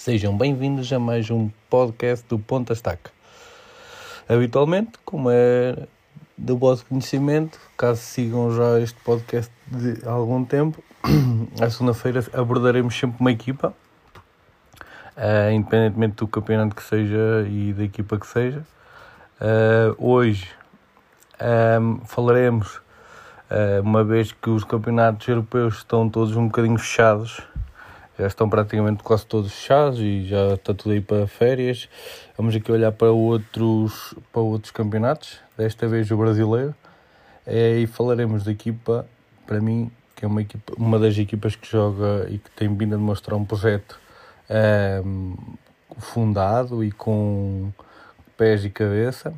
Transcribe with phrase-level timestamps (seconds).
[0.00, 3.10] Sejam bem-vindos a mais um podcast do Ponta Estaca.
[4.26, 5.76] Habitualmente, como é
[6.38, 10.82] do vosso conhecimento, caso sigam já este podcast de algum tempo,
[11.60, 13.74] à segunda-feira abordaremos sempre uma equipa,
[15.18, 18.64] uh, independentemente do campeonato que seja e da equipa que seja.
[19.38, 20.48] Uh, hoje
[21.78, 22.76] um, falaremos,
[23.50, 27.42] uh, uma vez que os campeonatos europeus estão todos um bocadinho fechados,
[28.20, 31.88] já estão praticamente quase todos fechados e já está tudo aí para férias.
[32.36, 36.74] Vamos aqui olhar para outros, para outros campeonatos, desta vez o brasileiro,
[37.46, 39.06] é, e falaremos da equipa,
[39.46, 42.94] para mim, que é uma, equipa, uma das equipas que joga e que tem vindo
[42.94, 43.98] a demonstrar um projeto
[45.02, 45.34] um,
[45.96, 47.72] fundado e com
[48.36, 49.32] pés e cabeça.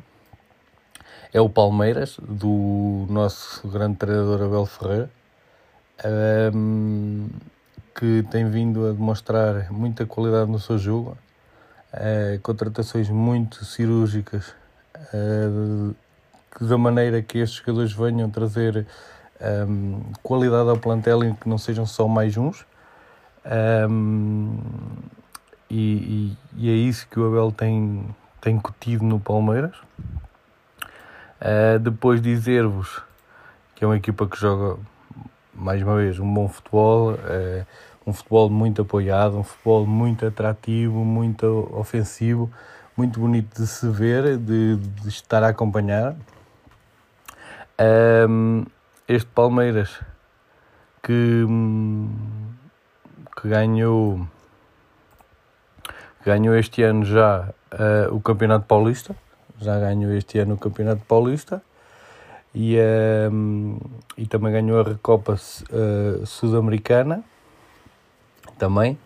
[1.31, 5.09] É o Palmeiras, do nosso grande treinador Abel Ferreira.
[6.53, 7.29] Um,
[7.95, 11.17] que tem vindo a demonstrar muita qualidade no seu jogo,
[11.91, 14.55] é, contratações muito cirúrgicas,
[15.13, 15.93] é,
[16.59, 18.87] da maneira que estes jogadores venham trazer
[19.39, 19.65] é,
[20.21, 22.65] qualidade ao plantel e que não sejam só mais uns.
[25.69, 28.07] E, e, e, é isso que o Abel tem,
[28.39, 29.75] tem cutido no Palmeiras.
[31.81, 33.01] depois dizer-vos
[33.75, 34.79] que é uma equipa que joga
[35.53, 37.65] mais uma vez, um bom futebol, é,
[38.05, 42.51] um futebol muito apoiado, um futebol muito atrativo, muito ofensivo,
[42.97, 46.15] muito bonito de se ver, de, de estar a acompanhar.
[49.07, 49.99] Este Palmeiras
[51.01, 51.45] que,
[53.35, 54.25] que ganhou
[56.25, 59.13] ganhou este ano já uh, o Campeonato Paulista,
[59.59, 61.61] já ganhou este ano o Campeonato Paulista
[62.53, 62.77] e,
[63.31, 63.79] um,
[64.17, 67.23] e também ganhou a Recopa uh, Sul-Americana
[68.57, 68.97] também.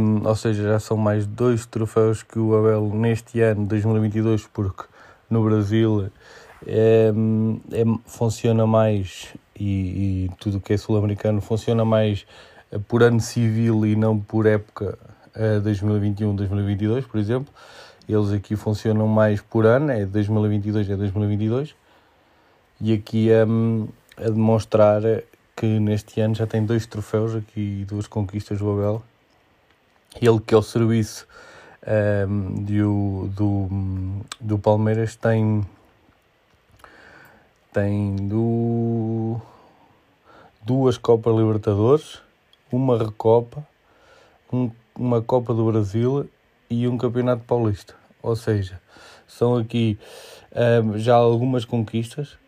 [0.00, 4.84] Um, ou seja, já são mais dois troféus que o Abel neste ano, 2022, porque
[5.28, 6.10] no Brasil
[6.66, 7.12] é,
[7.72, 12.26] é, funciona mais e, e tudo que é sul-americano funciona mais
[12.88, 14.98] por ano civil e não por época
[15.34, 17.52] uh, 2021-2022, por exemplo.
[18.06, 21.74] Eles aqui funcionam mais por ano, é 2022 é 2022
[22.80, 25.02] e aqui um, a demonstrar
[25.56, 29.02] que neste ano já tem dois troféus aqui duas conquistas do Abel.
[30.20, 31.26] Ele que é o serviço
[32.28, 33.68] um, do, do,
[34.40, 35.64] do Palmeiras tem
[37.72, 39.40] tem do,
[40.62, 42.22] duas Copas Libertadores,
[42.70, 43.66] uma Recopa,
[44.52, 46.30] um, uma Copa do Brasil
[46.70, 47.94] e um Campeonato Paulista.
[48.22, 48.80] Ou seja,
[49.26, 49.98] são aqui
[50.84, 52.38] um, já algumas conquistas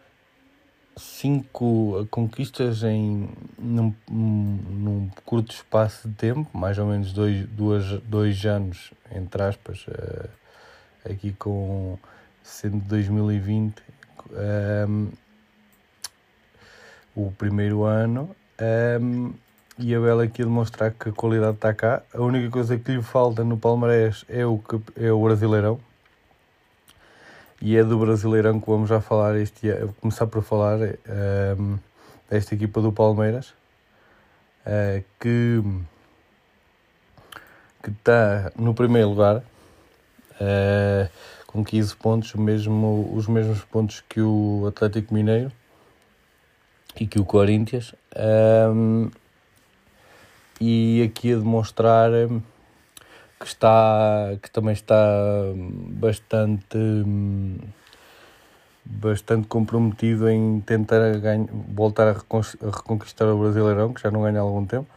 [0.96, 8.44] cinco conquistas em num, num, curto espaço de tempo, mais ou menos dois, duas, dois
[8.46, 10.28] anos, entre aspas, uh,
[11.04, 11.98] aqui com
[12.42, 13.82] sendo 2020
[14.30, 15.08] um, ehm,
[17.14, 18.30] o primeiro ano
[18.60, 19.34] um, ehm,
[19.78, 22.02] e a Bela aqui a demonstrar que a qualidade está cá.
[22.14, 24.62] A única coisa que lhe falta no Palmarés é o,
[24.96, 25.78] é o Brasileirão
[27.60, 31.78] e é do Brasileirão que vamos já falar este ano, começar por falar um, ehm,
[32.30, 33.54] desta equipa do Palmeiras
[34.66, 35.62] uh, que
[37.82, 41.08] que está no primeiro lugar uh,
[41.46, 45.52] com 15 pontos, mesmo, os mesmos pontos que o Atlético Mineiro
[46.98, 49.10] e que o Corinthians um, ehm,
[50.60, 52.10] e aqui a demonstrar
[53.38, 54.96] que está que também está
[55.90, 56.78] bastante
[58.84, 64.42] bastante comprometido em tentar ganhar, voltar a, reconquistar o Brasileirão, que já não ganha há
[64.42, 64.88] algum tempo.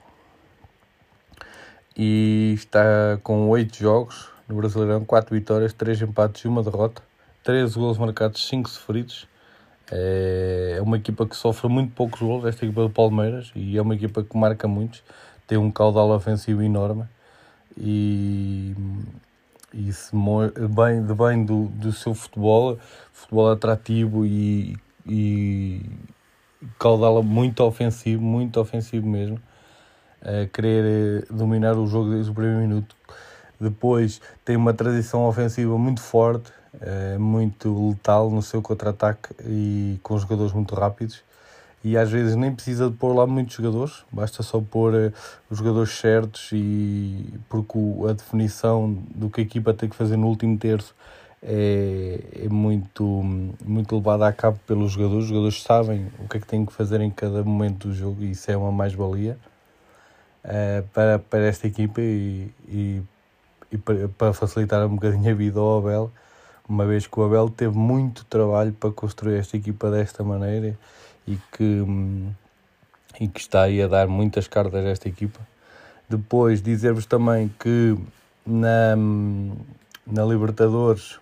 [1.97, 7.01] E está com oito jogos no Brasileirão, quatro vitórias, três empates e uma derrota,
[7.43, 9.27] 13 gols marcados, 5 sofridos.
[9.91, 13.81] É, é uma equipa que sofre muito poucos gols, esta equipa do Palmeiras, e é
[13.81, 15.03] uma equipa que marca muitos,
[15.47, 17.05] tem um caudal ofensivo enorme
[17.77, 18.75] e,
[19.73, 22.77] e se bem, de bem do, do seu futebol,
[23.13, 25.81] futebol atrativo e, e
[26.77, 29.39] caudal muito ofensivo, muito ofensivo mesmo,
[30.21, 32.95] a querer eh, dominar o jogo desde o primeiro minuto.
[33.59, 40.17] Depois tem uma tradição ofensiva muito forte, é, muito letal no seu contra-ataque e com
[40.17, 41.23] jogadores muito rápidos
[41.83, 45.13] e às vezes nem precisa de pôr lá muitos jogadores, basta só pôr uh,
[45.49, 47.77] os jogadores certos e porque
[48.09, 50.93] a definição do que a equipa tem que fazer no último terço
[51.41, 53.03] é, é muito,
[53.65, 55.23] muito levada a cabo pelos jogadores.
[55.23, 58.23] Os jogadores sabem o que é que têm que fazer em cada momento do jogo
[58.23, 59.37] e isso é uma mais-valia.
[60.43, 63.01] uh, para, para esta equipa e, e,
[63.71, 66.11] e para, para, facilitar um bocadinho a vida ao Abel,
[66.69, 70.77] uma vez que o Abel teve muito trabalho para construir esta equipa desta maneira
[71.27, 71.83] e que,
[73.19, 75.39] e que está aí a dar muitas cartas a esta equipa.
[76.07, 77.97] Depois dizer-vos também que
[78.45, 78.95] na,
[80.05, 81.19] na Libertadores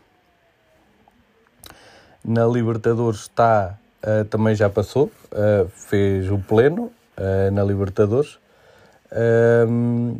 [2.23, 8.37] na Libertadores está uh, também já passou, uh, fez o pleno uh, na Libertadores
[9.69, 10.19] um,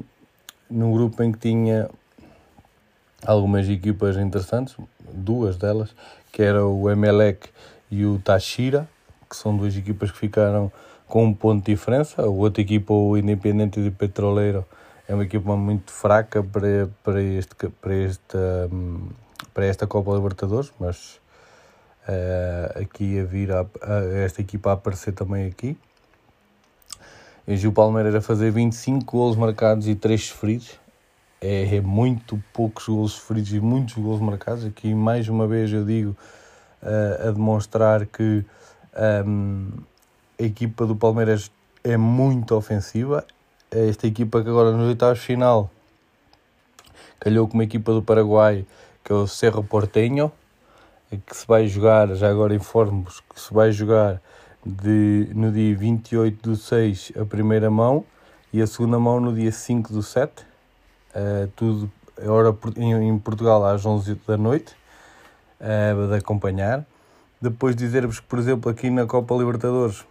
[0.70, 1.90] num grupo em que tinha
[3.26, 4.76] algumas equipas interessantes,
[5.13, 5.95] duas delas,
[6.31, 7.50] que era o Emelec
[7.89, 8.88] e o Tashira,
[9.30, 10.71] que são duas equipas que ficaram
[11.07, 12.21] com um ponto de diferença.
[12.21, 14.65] A outra equipa, o Independente de Petroleiro,
[15.07, 18.69] é uma equipa muito fraca para, para, este, para, esta,
[19.54, 21.19] para esta Copa Libertadores, mas
[22.07, 25.77] uh, aqui a vir a, a, esta equipa a aparecer também aqui.
[27.48, 30.77] E o Palmeiras a fazer 25 golos marcados e 3 sofridos.
[31.39, 34.66] É, é, muito poucos golos sofridos e muitos golos marcados.
[34.66, 36.18] Aqui, mais uma vez, eu digo
[36.81, 38.44] uh, a demonstrar que
[39.25, 39.69] um,
[40.39, 41.51] a equipa do Palmeiras
[41.84, 43.24] é muito ofensiva.
[43.69, 45.69] Esta equipa que agora nos oitavos final
[47.19, 48.66] calhou com uma equipa do Paraguai,
[49.04, 50.31] que é o Cerro Porteño,
[51.25, 54.22] que se vai jogar, já agora informo-vos, que se vai jogar
[54.66, 58.04] de, no dia 28 do 6 a primeira mão
[58.51, 60.45] e a segunda mão no dia 5 do 7.
[61.19, 61.92] Eh, tudo
[62.28, 64.75] hora em, Portugal às 11 da noite,
[65.60, 66.86] uh, de acompanhar.
[67.42, 70.06] Depois dizer-vos que, por exemplo, aqui na Copa Libertadores,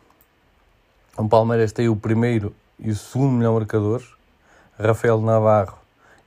[1.17, 4.07] o Palmeiras tem o primeiro e o segundo melhor marcadores,
[4.79, 5.79] Rafael Navarro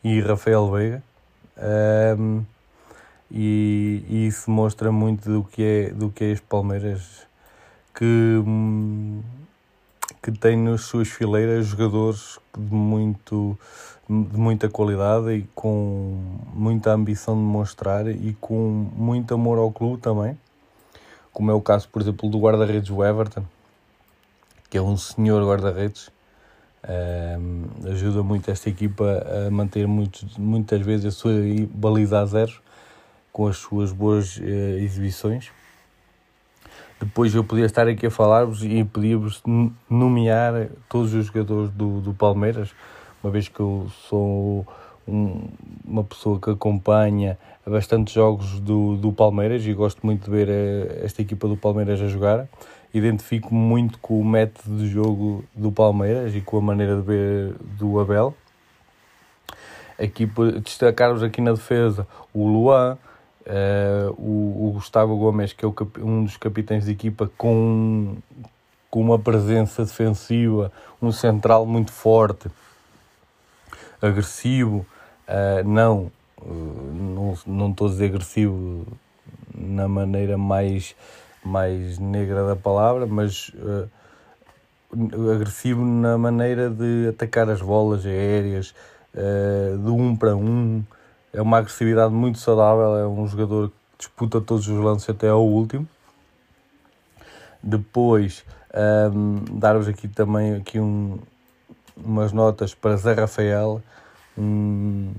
[0.02, 1.04] e Rafael Veiga.
[2.18, 2.44] Um,
[3.30, 7.28] e, e, isso mostra muito do que é, do que é este Palmeiras
[7.94, 8.42] que,
[10.22, 13.58] que tem nas suas fileiras jogadores de, muito,
[14.10, 16.18] de muita qualidade e com
[16.54, 20.38] muita ambição de mostrar e com muito amor ao clube também,
[21.32, 23.46] como é o caso, por exemplo, do guarda-redes Everton,
[24.70, 26.12] que é um senhor guarda-redes,
[26.88, 31.34] um, ajuda muito esta equipa a manter muito, muitas vezes a sua
[31.74, 32.62] baliza a zero
[33.32, 35.52] com as suas boas uh, exibições.
[37.00, 39.42] Depois eu podia estar aqui a falar-vos e podia-vos
[39.90, 42.72] nomear todos os jogadores do, do Palmeiras,
[43.24, 44.68] uma vez que eu sou
[45.08, 45.48] um,
[45.86, 51.02] uma pessoa que acompanha bastante jogos do, do Palmeiras e gosto muito de ver eh,
[51.04, 52.48] esta equipa do Palmeiras a jogar.
[52.94, 57.56] Identifico-me muito com o método de jogo do Palmeiras e com a maneira de ver
[57.78, 58.34] do Abel.
[59.98, 60.30] Aqui
[60.64, 62.98] destacar-vos aqui na defesa o Luan,
[63.50, 68.18] Uh, o, o, Gustavo Gomes, que é o, um dos capitães de equipa, com,
[68.92, 72.48] com uma presença defensiva, um central muito forte,
[74.00, 74.86] agressivo,
[75.28, 78.86] uh, não, uh, não, estou a dizer agressivo
[79.56, 80.96] na maneira mais,
[81.44, 83.52] mais negra da palavra, mas
[85.36, 88.76] agressivo na maneira de atacar as bolas aéreas,
[89.84, 90.84] de um para um,
[91.34, 95.46] é uma agressividade muito saudável, é um jogador que disputa todos os lances até ao
[95.46, 95.88] último.
[97.62, 98.46] Depois,
[99.14, 101.20] um, dar-vos aqui também aqui um,
[101.98, 103.82] umas notas para Zé Rafael,
[104.38, 105.12] um,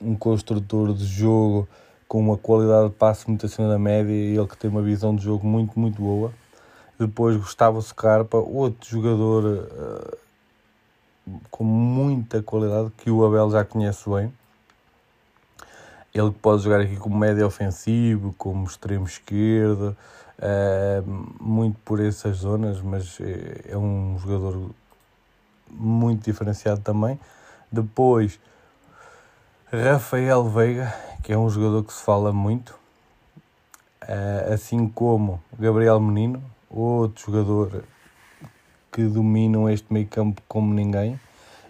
[0.00, 1.68] um construtor de jogo
[2.08, 5.14] com uma qualidade de passe muito acima da média e ele que tem uma visão
[5.14, 6.32] de jogo muito, muito boa.
[6.98, 10.16] Depois Gustavo Scarpa, outro jogador uh,
[11.50, 14.32] com muita qualidade que o Abel já conhece bem.
[16.14, 19.96] Ele pode jogar aqui como médio ofensivo, como extremo esquerdo,
[20.38, 24.70] uh, muito por essas zonas, mas é, é um jogador
[25.70, 27.18] muito diferenciado também.
[27.70, 28.40] Depois,
[29.70, 32.70] Rafael Veiga, que é um jogador que se fala muito,
[34.02, 37.84] uh, assim como Gabriel Menino, outro jogador
[38.92, 41.20] que dominam este meio campo como ninguém.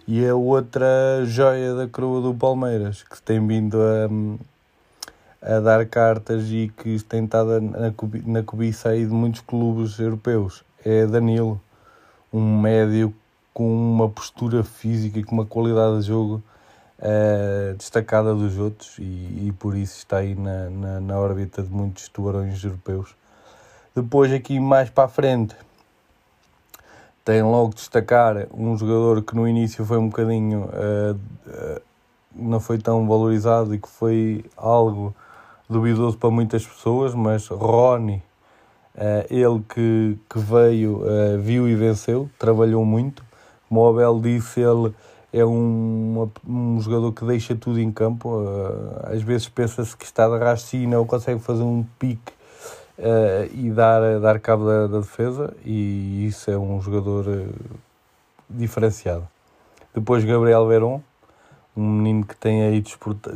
[0.07, 3.77] E a outra joia da coroa do Palmeiras, que tem vindo
[5.41, 7.91] a, a dar cartas e que tem estado na,
[8.25, 11.59] na cobiça aí de muitos clubes europeus, é Danilo,
[12.31, 13.13] um médio
[13.53, 16.41] com uma postura física e com uma qualidade de jogo
[16.99, 19.01] uh, destacada dos outros e,
[19.47, 23.13] e, por isso está aí na, na, na órbita de muitos tubarões europeus.
[23.93, 25.53] Depois aqui mais para a frente
[27.27, 31.81] tem logo de destacar um jogador que no início foi um bocadinho uh, uh,
[32.33, 35.13] não foi tão valorizado e que foi algo
[35.69, 38.23] duvidoso para muitas pessoas, mas Rony,
[38.95, 41.01] uh, ele que, que veio,
[41.41, 43.21] viu e venceu, trabalhou muito,
[43.67, 44.95] Como o Abel disse, ele
[45.33, 48.39] é um, um jogador que deixa tudo em campo.
[49.03, 52.36] Às vezes pensa-se que está de e não consegue fazer um pique
[52.97, 57.53] uh, e dar, dar cabo da, da, defesa, e isso é um jogador uh,
[58.49, 59.27] diferenciado.
[59.93, 61.01] Depois Gabriel Veron,
[61.75, 62.83] um menino que tem aí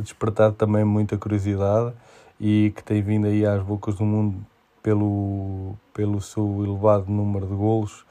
[0.00, 1.92] despertado também muita curiosidade
[2.40, 4.44] e que tem vindo aí às bocas do mundo
[4.82, 8.04] pelo, pelo seu elevado número de golos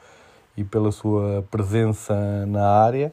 [0.56, 3.12] e pela sua presença na área.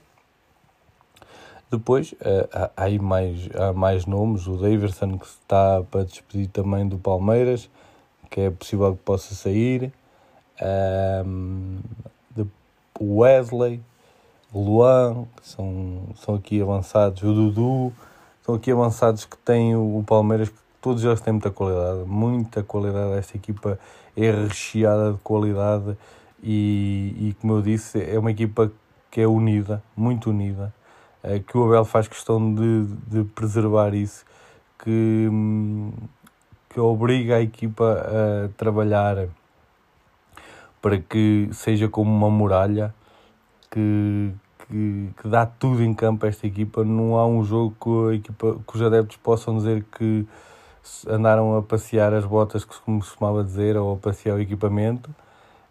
[1.70, 6.88] Depois uh, há, aí mais, há mais nomes, o Davidson que está para despedir também
[6.88, 7.70] do Palmeiras,
[8.30, 9.92] que é possível que possa sair.
[11.26, 11.80] Um,
[13.00, 13.82] o Wesley,
[14.52, 17.94] o Luan, são, são aqui avançados, o Dudu,
[18.46, 23.18] são aqui avançados que têm o, Palmeiras, que todos eles têm muita qualidade, muita qualidade.
[23.18, 23.80] Esta equipa
[24.18, 25.98] é recheada de qualidade
[26.44, 28.72] e, e como eu disse, é uma equipa
[29.10, 30.74] que é unida, muito unida,
[31.24, 34.26] é, que o Abel faz questão de, de preservar isso,
[34.84, 35.92] que, hum,
[36.70, 39.28] que obriga a equipa a trabalhar
[40.82, 42.94] para que seja como uma muralha
[43.70, 44.32] que,
[44.68, 46.84] que, que, dá tudo em campo a esta equipa.
[46.84, 50.26] Não há um jogo que, a equipa, que os adeptos possam dizer que
[51.08, 55.14] andaram a passear as botas, que se costumava dizer, ou a passear o equipamento.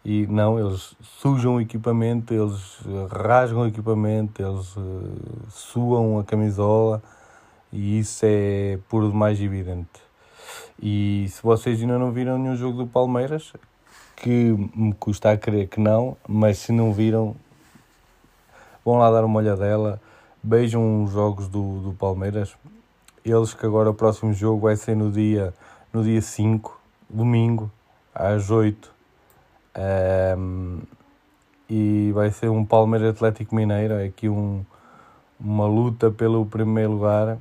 [0.03, 2.79] E não, eles sujam o equipamento, eles
[3.11, 5.11] rasgam o equipamento, eles uh,
[5.49, 7.01] suam a camisola
[7.71, 10.08] e isso é por demais evidente.
[10.81, 13.53] E se vocês ainda não viram nenhum jogo do Palmeiras,
[14.15, 17.35] que me custa a crer que não, mas se não viram,
[18.83, 20.01] vão lá dar uma olhadela,
[20.41, 22.55] beijam os jogos do, do Palmeiras.
[23.23, 25.53] Eles que agora o próximo jogo vai ser no dia,
[25.91, 26.79] no dia 5,
[27.09, 27.71] domingo,
[28.13, 28.91] às 8.
[30.37, 30.79] Um,
[31.69, 34.65] e vai ser um Palmeiras Atlético Mineiro, é aqui um,
[35.39, 37.37] uma luta pelo primeiro lugar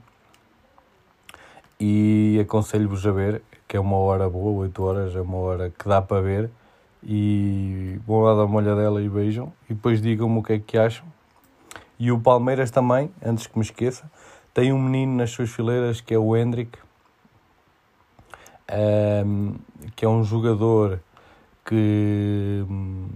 [1.80, 5.88] e aconselho-vos a ver, que é uma hora boa, 8 horas, é uma hora que
[5.88, 6.50] dá para ver.
[7.02, 9.52] E vão lá dar uma olhadela e beijam.
[9.70, 11.06] E depois digam-me o que é que acham.
[11.98, 14.10] E o Palmeiras também, antes que me esqueça,
[14.52, 16.78] tem um menino nas suas fileiras que é o Hendrick,
[19.24, 19.54] um,
[19.94, 21.00] que é um jogador
[21.64, 23.08] que hum,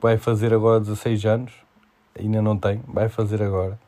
[0.00, 1.52] vai fazer agora 16 anos,
[2.18, 3.78] ainda não tem, vai fazer agora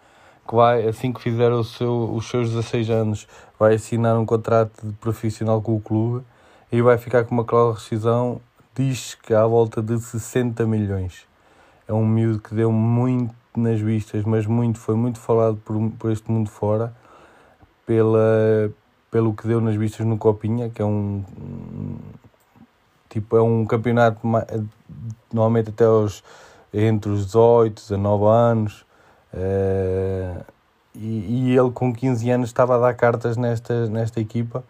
[0.46, 4.86] que vai, assim que fizer o seu, os seus 16 anos, vai assinar um contrato
[4.86, 6.24] de profissional com o clube
[6.70, 8.40] e vai ficar com uma cláusula de rescisão,
[8.74, 11.26] diz que à volta de 60 milhões.
[11.86, 16.10] É um miúdo que deu muito nas vistas, mas muito, foi muito falado por, por
[16.10, 16.94] este mundo fora,
[17.84, 18.72] pela,
[19.10, 21.22] pelo que deu nas vistas no Copinha, que é um,
[23.10, 24.20] tipo, é um campeonato
[25.32, 26.24] normalmente até aos
[26.72, 28.86] entre os 18, 19 anos,
[29.32, 30.44] Uh,
[30.94, 34.62] e, e, ele com 15 anos estava a dar cartas nesta, nesta equipa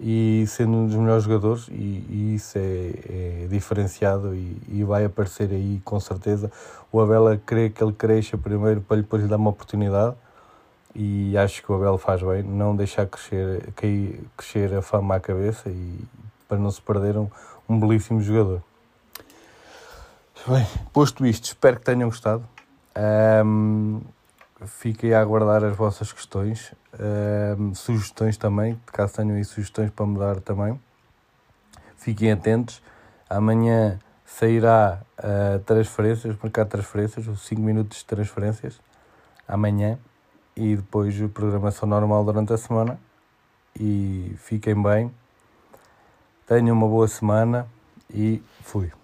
[0.00, 5.04] e sendo um dos melhores jogadores e, e isso é, é diferenciado e, e, vai
[5.04, 6.50] aparecer aí com certeza.
[6.92, 10.14] O Abel crê que ele cresça primeiro para depois lhe dar uma oportunidade
[10.94, 15.20] e acho que o Abel faz bem, não deixar crescer, cair, crescer a fama à
[15.20, 15.98] cabeça e
[16.46, 17.28] para não se perder um,
[17.68, 18.62] um belíssimo jogador.
[20.46, 22.44] Bem, posto isto, espero que tenham gostado.
[22.98, 24.00] Um,
[24.66, 26.74] fiquem a aguardar as vossas questões,
[27.58, 30.80] um, sugestões também, caso tenham aí sugestões para mudar também.
[31.96, 32.82] Fiquem atentos.
[33.28, 38.80] Amanhã sairá uh, transferências, mercado de transferências, os 5 minutos de transferências.
[39.46, 39.98] Amanhã.
[40.56, 42.98] E depois a programação normal durante a semana.
[43.78, 45.12] E fiquem bem.
[46.46, 47.68] Tenham uma boa semana
[48.10, 48.97] e fui.